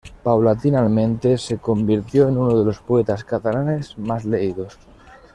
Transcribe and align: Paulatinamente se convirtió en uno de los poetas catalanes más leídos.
Paulatinamente 0.23 1.37
se 1.37 1.59
convirtió 1.59 2.27
en 2.27 2.39
uno 2.39 2.57
de 2.57 2.65
los 2.65 2.79
poetas 2.79 3.23
catalanes 3.23 3.95
más 3.99 4.25
leídos. 4.25 4.79